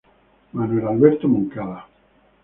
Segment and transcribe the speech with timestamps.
[0.53, 1.85] Manuel Alberto Moncada.